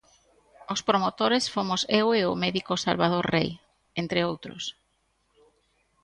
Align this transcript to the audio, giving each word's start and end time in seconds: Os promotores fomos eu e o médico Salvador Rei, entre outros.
Os 0.73 0.81
promotores 0.89 1.43
fomos 1.53 1.81
eu 1.99 2.07
e 2.19 2.21
o 2.31 2.39
médico 2.43 2.73
Salvador 2.85 3.25
Rei, 3.35 3.49
entre 4.01 4.19
outros. 4.31 4.63